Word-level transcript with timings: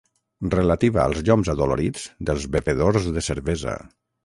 Relativa 0.53 0.99
als 1.01 1.19
lloms 1.27 1.51
adolorits 1.53 2.07
dels 2.31 2.49
bevedors 2.57 3.09
de 3.19 3.27
cervesa. 3.31 3.79